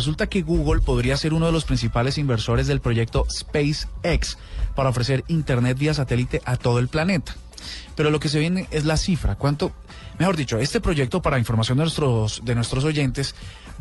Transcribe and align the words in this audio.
Resulta 0.00 0.28
que 0.28 0.40
Google 0.40 0.80
podría 0.80 1.14
ser 1.18 1.34
uno 1.34 1.44
de 1.44 1.52
los 1.52 1.66
principales 1.66 2.16
inversores 2.16 2.66
del 2.66 2.80
proyecto 2.80 3.26
SpaceX 3.28 4.38
para 4.74 4.88
ofrecer 4.88 5.24
Internet 5.28 5.76
vía 5.76 5.92
satélite 5.92 6.40
a 6.46 6.56
todo 6.56 6.78
el 6.78 6.88
planeta. 6.88 7.36
Pero 7.96 8.10
lo 8.10 8.18
que 8.18 8.30
se 8.30 8.38
viene 8.38 8.66
es 8.70 8.86
la 8.86 8.96
cifra. 8.96 9.34
¿Cuánto? 9.34 9.72
Mejor 10.18 10.36
dicho, 10.36 10.58
este 10.58 10.80
proyecto, 10.80 11.20
para 11.20 11.38
información 11.38 11.76
de 11.76 11.84
nuestros, 11.84 12.40
de 12.44 12.54
nuestros 12.54 12.84
oyentes, 12.84 13.34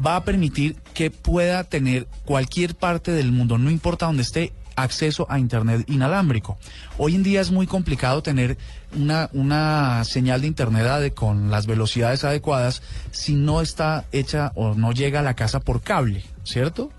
va 0.05 0.17
a 0.17 0.25
permitir 0.25 0.75
que 0.93 1.09
pueda 1.09 1.63
tener 1.63 2.05
cualquier 2.25 2.75
parte 2.75 3.13
del 3.13 3.31
mundo, 3.31 3.57
no 3.57 3.69
importa 3.69 4.07
dónde 4.07 4.23
esté, 4.23 4.51
acceso 4.83 5.25
a 5.29 5.39
Internet 5.39 5.85
inalámbrico. 5.89 6.57
Hoy 6.97 7.15
en 7.15 7.23
día 7.23 7.41
es 7.41 7.51
muy 7.51 7.67
complicado 7.67 8.21
tener 8.23 8.57
una, 8.95 9.29
una 9.33 10.03
señal 10.03 10.41
de 10.41 10.47
Internet 10.47 10.85
ade- 10.87 11.13
con 11.13 11.51
las 11.51 11.67
velocidades 11.67 12.23
adecuadas 12.23 12.81
si 13.11 13.33
no 13.35 13.61
está 13.61 14.05
hecha 14.11 14.51
o 14.55 14.73
no 14.75 14.91
llega 14.91 15.19
a 15.19 15.23
la 15.23 15.35
casa 15.35 15.59
por 15.59 15.81
cable, 15.81 16.23
¿cierto? 16.43 16.91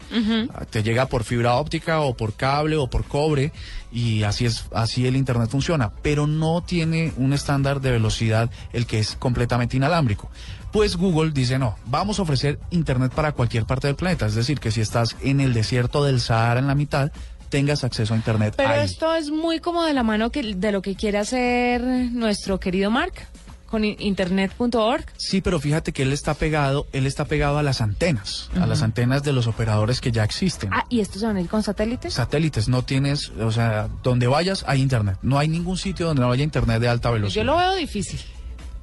Ah, 0.55 0.65
Te 0.69 0.83
llega 0.83 1.07
por 1.07 1.25
fibra 1.25 1.55
óptica 1.55 2.01
o 2.01 2.17
por 2.17 2.35
cable 2.35 2.77
o 2.77 2.89
por 2.89 3.05
cobre 3.05 3.53
y 3.93 4.23
así 4.23 4.47
es, 4.47 4.67
así 4.73 5.07
el 5.07 5.17
Internet 5.17 5.51
funciona, 5.51 5.91
pero 6.03 6.27
no 6.29 6.63
tiene 6.63 7.13
un 7.17 7.33
estándar 7.33 7.81
de 7.81 7.91
velocidad 7.91 8.51
el 8.73 8.87
que 8.87 9.01
es 9.01 9.17
completamente 9.17 9.77
inalámbrico. 9.77 10.31
Pues 10.71 10.95
Google 10.97 11.33
dice, 11.33 11.59
no, 11.59 11.77
vamos 11.87 12.21
a 12.21 12.23
ofrecer 12.23 12.61
Internet 12.71 13.11
para 13.13 13.33
cualquier 13.33 13.65
parte 13.65 13.89
del 13.89 13.97
planeta. 13.97 14.27
Es 14.27 14.37
decir, 14.37 14.61
que 14.61 14.71
si 14.71 14.81
estás 14.81 15.17
en 15.21 15.41
el 15.41 15.53
desierto 15.53 16.05
del 16.05 16.21
Sahara 16.21 16.61
en 16.61 16.69
la 16.69 16.77
mitad, 16.77 17.11
tengas 17.51 17.85
acceso 17.85 18.15
a 18.15 18.17
Internet 18.17 18.55
Pero 18.57 18.71
ahí. 18.71 18.85
esto 18.85 19.15
es 19.15 19.31
muy 19.31 19.61
como 19.61 19.85
de 19.85 19.93
la 19.93 20.03
mano 20.03 20.31
que, 20.31 20.55
de 20.55 20.73
lo 20.73 20.81
que 20.81 20.95
quiere 20.95 21.19
hacer 21.19 21.83
nuestro 21.83 22.59
querido 22.59 22.91
Mark 22.91 23.13
con 23.71 23.85
internet.org. 23.85 25.05
Sí, 25.17 25.41
pero 25.41 25.61
fíjate 25.61 25.93
que 25.93 26.03
él 26.03 26.13
está 26.13 26.35
pegado, 26.35 26.87
él 26.93 27.07
está 27.07 27.25
pegado 27.27 27.57
a 27.57 27.63
las 27.63 27.81
antenas, 27.81 28.51
a 28.61 28.67
las 28.67 28.83
antenas 28.83 29.23
de 29.23 29.33
los 29.33 29.47
operadores 29.47 30.01
que 30.01 30.11
ya 30.11 30.25
existen. 30.25 30.71
Ah, 30.73 30.85
¿y 30.89 30.99
estos 30.99 31.21
se 31.21 31.27
van 31.27 31.37
a 31.37 31.41
ir 31.41 31.49
con 31.49 31.63
satélites? 31.63 32.15
Satélites, 32.15 32.69
no 32.69 32.83
tienes, 32.83 33.31
o 33.41 33.53
sea, 33.53 33.89
donde 34.03 34.27
vayas 34.27 34.65
hay 34.67 34.81
internet. 34.81 35.19
No 35.23 35.39
hay 35.39 35.47
ningún 35.47 35.79
sitio 35.79 36.07
donde 36.07 36.23
no 36.23 36.33
haya 36.33 36.43
internet 36.43 36.81
de 36.81 36.89
alta 36.89 37.11
velocidad. 37.11 37.45
Yo 37.45 37.45
lo 37.45 37.57
veo 37.57 37.77
difícil. 37.77 38.21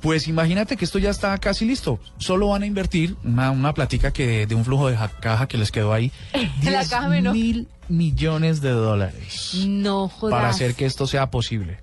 Pues 0.08 0.30
imagínate 0.30 0.78
que 0.78 0.86
esto 0.86 1.00
ya 1.00 1.10
está 1.10 1.38
casi 1.38 1.66
listo. 1.66 2.00
Solo 2.18 2.48
van 2.48 2.64
a 2.64 2.66
invertir 2.66 3.18
una, 3.26 3.52
una 3.52 3.74
platica 3.74 4.12
que 4.14 4.48
de 4.48 4.56
un 4.56 4.64
flujo 4.64 4.88
de 4.88 4.96
ja- 4.96 5.10
caja 5.20 5.50
que 5.50 5.58
les 5.58 5.70
quedó 5.70 5.92
ahí. 5.92 6.14
En 6.32 6.50
la 6.72 6.80
10 6.80 6.90
caja 6.90 7.10
menor. 7.10 7.34
mil 7.34 7.68
millones 7.90 8.62
de 8.62 8.70
dólares 8.70 9.52
No 9.68 10.08
jodas. 10.08 10.32
para 10.34 10.48
hacer 10.50 10.76
que 10.76 10.86
esto 10.86 11.08
sea 11.08 11.30
posible. 11.30 11.80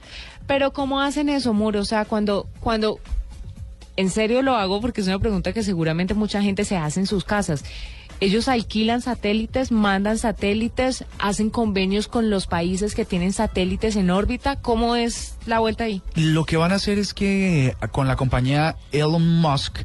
Pero 0.47 0.72
¿cómo 0.72 1.02
hacen 1.02 1.28
eso, 1.28 1.52
Muro? 1.52 1.80
O 1.80 1.84
sea, 1.84 2.06
cuando, 2.06 2.48
cuando, 2.61 2.98
en 3.97 4.08
serio 4.08 4.41
lo 4.41 4.55
hago 4.56 4.80
porque 4.80 5.02
es 5.02 5.06
una 5.06 5.19
pregunta 5.19 5.52
que 5.52 5.62
seguramente 5.62 6.14
mucha 6.14 6.41
gente 6.41 6.64
se 6.64 6.78
hace 6.78 7.00
en 7.00 7.06
sus 7.06 7.25
casas. 7.25 7.62
Ellos 8.25 8.48
alquilan 8.48 9.03
satélites, 9.03 9.70
mandan 9.70 10.17
satélites, 10.17 11.05
hacen 11.19 11.50
convenios 11.50 12.08
con 12.08 12.30
los 12.30 12.47
países 12.47 12.94
que 12.94 13.05
tienen 13.05 13.33
satélites 13.34 13.97
en 13.97 14.11
órbita. 14.11 14.56
¿Cómo 14.62 14.97
es 14.97 15.36
la 15.44 15.58
vuelta 15.58 15.85
ahí? 15.85 16.01
Lo 16.14 16.45
que 16.46 16.57
van 16.57 16.73
a 16.73 16.77
hacer 16.77 16.98
es 16.98 17.12
que 17.12 17.67
eh, 17.67 17.74
con 17.92 18.08
la 18.08 18.17
compañía 18.17 18.77
Elon 18.92 19.40
Musk, 19.40 19.80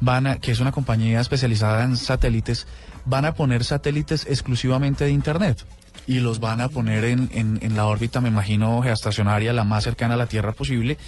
van 0.00 0.38
que 0.40 0.50
es 0.50 0.58
una 0.60 0.72
compañía 0.72 1.20
especializada 1.20 1.84
en 1.84 1.96
satélites, 1.96 2.66
van 3.04 3.24
a 3.26 3.34
poner 3.34 3.62
satélites 3.64 4.26
exclusivamente 4.28 5.04
de 5.04 5.10
Internet. 5.12 5.64
Y 6.06 6.18
los 6.20 6.40
van 6.40 6.60
a 6.60 6.68
poner 6.68 7.04
en, 7.04 7.30
en- 7.32 7.58
en 7.62 7.76
la 7.76 7.86
órbita, 7.86 8.20
me 8.20 8.28
imagino, 8.28 8.82
geoestacionaria, 8.82 9.52
la 9.54 9.64
más 9.64 9.84
cercana 9.84 10.14
a 10.14 10.16
la 10.18 10.26
Tierra 10.26 10.52
posible. 10.52 10.98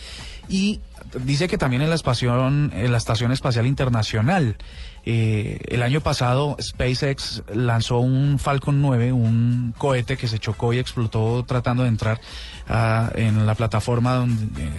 Y 0.48 0.80
dice 1.24 1.48
que 1.48 1.58
también 1.58 1.82
en 1.82 1.88
la, 1.88 1.94
espación, 1.94 2.72
en 2.74 2.92
la 2.92 2.98
Estación 2.98 3.32
Espacial 3.32 3.66
Internacional. 3.66 4.56
Eh, 5.08 5.60
el 5.68 5.82
año 5.82 6.00
pasado 6.00 6.56
SpaceX 6.60 7.44
lanzó 7.54 8.00
un 8.00 8.40
Falcon 8.40 8.82
9, 8.82 9.12
un 9.12 9.72
cohete 9.78 10.16
que 10.16 10.26
se 10.26 10.40
chocó 10.40 10.72
y 10.72 10.80
explotó 10.80 11.44
tratando 11.46 11.84
de 11.84 11.90
entrar 11.90 12.20
ah, 12.68 13.12
en 13.14 13.46
la 13.46 13.54
plataforma 13.54 14.16
donde, 14.16 14.64
eh, 14.64 14.70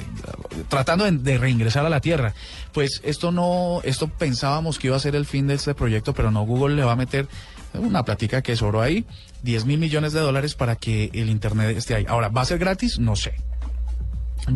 tratando 0.68 1.06
de, 1.06 1.12
de 1.12 1.38
reingresar 1.38 1.86
a 1.86 1.90
la 1.90 2.02
Tierra. 2.02 2.34
Pues 2.74 3.00
esto 3.06 3.32
no, 3.32 3.80
esto 3.86 4.10
pensábamos 4.10 4.80
que 4.80 4.88
iba 4.88 4.98
a 4.98 5.00
ser 5.00 5.16
el 5.16 5.26
fin 5.26 5.48
de 5.48 5.54
este 5.54 5.74
proyecto, 5.74 6.14
pero 6.14 6.30
no, 6.30 6.42
Google 6.42 6.76
le 6.76 6.84
va 6.84 6.92
a 6.92 6.98
meter 6.98 7.30
una 7.74 8.04
platica 8.04 8.42
que 8.42 8.58
sobró 8.58 8.82
ahí, 8.82 9.06
10 9.44 9.66
mil 9.66 9.80
millones 9.80 10.12
de 10.12 10.20
dólares 10.20 10.56
para 10.56 10.76
que 10.76 11.10
el 11.14 11.30
Internet 11.30 11.78
esté 11.78 11.96
ahí. 11.96 12.06
Ahora, 12.08 12.28
¿va 12.28 12.42
a 12.42 12.46
ser 12.46 12.60
gratis? 12.60 13.00
No 13.00 13.16
sé. 13.16 13.34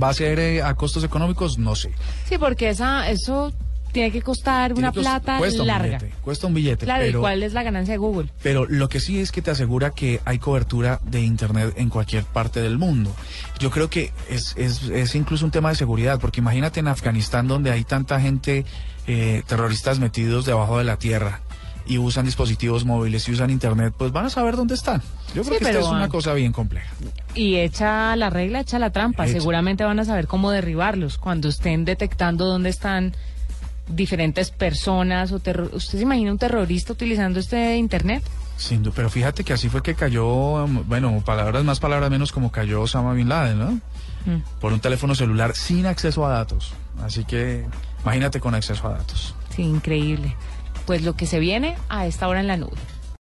¿Va 0.02 0.10
a 0.10 0.14
ser 0.14 0.40
eh, 0.40 0.62
a 0.62 0.74
costos 0.76 1.04
económicos? 1.04 1.58
No 1.58 1.76
sé. 1.76 1.92
Sí, 2.28 2.38
porque 2.38 2.70
esa, 2.70 3.10
eso 3.10 3.52
tiene 3.92 4.12
que 4.12 4.22
costar 4.22 4.74
una 4.74 4.92
plata 4.92 5.38
cuesta 5.38 5.62
un 5.62 5.68
larga. 5.68 5.98
billete, 5.98 6.14
cuesta 6.22 6.48
un 6.48 6.54
billete. 6.54 6.86
Claro, 6.86 7.04
¿y 7.04 7.08
pero, 7.08 7.20
cuál 7.20 7.44
es 7.44 7.54
la 7.54 7.64
ganancia 7.64 7.94
de 7.94 7.98
Google? 7.98 8.30
pero 8.42 8.66
lo 8.66 8.88
que 8.90 9.00
sí 9.00 9.20
es 9.20 9.32
que 9.32 9.42
te 9.42 9.52
asegura 9.52 9.92
que 9.92 10.22
hay 10.26 10.40
cobertura 10.40 11.00
de 11.04 11.22
Internet 11.22 11.74
en 11.76 11.90
cualquier 11.90 12.24
parte 12.24 12.62
del 12.62 12.78
mundo. 12.78 13.14
Yo 13.60 13.70
creo 13.70 13.90
que 13.90 14.12
es, 14.30 14.54
es, 14.58 14.84
es 14.84 15.16
incluso 15.16 15.46
un 15.46 15.52
tema 15.52 15.70
de 15.70 15.76
seguridad, 15.76 16.20
porque 16.20 16.40
imagínate 16.40 16.80
en 16.80 16.88
Afganistán 16.88 17.48
donde 17.48 17.72
hay 17.72 17.84
tanta 17.84 18.20
gente, 18.22 18.66
eh, 19.08 19.44
terroristas 19.48 20.00
metidos 20.00 20.46
debajo 20.46 20.78
de 20.78 20.86
la 20.86 20.98
tierra 20.98 21.42
y 21.86 21.98
usan 21.98 22.26
dispositivos 22.26 22.86
móviles 22.86 23.28
y 23.28 23.32
usan 23.32 23.50
Internet, 23.50 23.94
pues 23.98 24.12
van 24.12 24.26
a 24.26 24.30
saber 24.30 24.56
dónde 24.56 24.76
están. 24.76 25.02
Yo 25.34 25.44
creo 25.44 25.58
que 25.60 25.66
esta 25.66 25.80
es 25.80 25.86
una 25.88 26.10
cosa 26.10 26.34
bien 26.34 26.52
compleja. 26.52 26.90
Y 27.36 27.56
echa 27.58 28.16
la 28.16 28.30
regla, 28.30 28.60
echa 28.62 28.80
la 28.80 28.92
trampa. 28.92 29.26
Echa. 29.26 29.34
Seguramente 29.34 29.84
van 29.84 30.00
a 30.00 30.06
saber 30.06 30.28
cómo 30.28 30.52
derribarlos 30.52 31.18
cuando 31.18 31.50
estén 31.50 31.86
detectando 31.86 32.46
dónde 32.46 32.70
están 32.70 33.14
diferentes 33.88 34.52
personas 34.52 35.32
o 35.32 35.40
terro- 35.40 35.70
¿Usted 35.74 35.98
se 35.98 36.04
imagina 36.04 36.32
un 36.32 36.38
terrorista 36.38 36.94
utilizando 36.94 37.40
este 37.40 37.78
internet? 37.78 38.24
Sin 38.58 38.84
pero 38.92 39.10
fíjate 39.10 39.44
que 39.44 39.54
así 39.54 39.70
fue 39.70 39.82
que 39.82 39.96
cayó, 39.96 40.64
um, 40.64 40.84
bueno, 40.88 41.22
palabras 41.26 41.64
más, 41.64 41.80
palabras 41.80 42.10
menos, 42.12 42.32
como 42.32 42.52
cayó 42.52 42.82
Osama 42.82 43.14
Bin 43.14 43.28
Laden, 43.28 43.58
¿no? 43.60 43.72
Mm. 44.26 44.44
Por 44.60 44.72
un 44.72 44.80
teléfono 44.80 45.16
celular 45.16 45.56
sin 45.56 45.88
acceso 45.88 46.26
a 46.26 46.30
datos. 46.30 46.74
Así 47.04 47.26
que 47.26 47.66
imagínate 48.04 48.40
con 48.40 48.54
acceso 48.54 48.88
a 48.88 48.92
datos. 48.92 49.34
Sí, 49.56 49.64
increíble. 49.64 50.36
Pues 50.86 51.04
lo 51.04 51.16
que 51.16 51.26
se 51.26 51.40
viene 51.40 51.76
a 51.90 52.06
esta 52.06 52.28
hora 52.28 52.40
en 52.40 52.48
la 52.48 52.58
nube. 52.58 52.78